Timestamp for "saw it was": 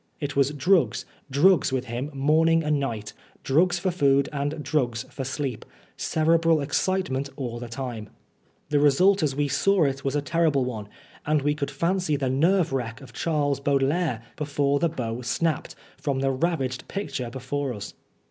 9.47-10.15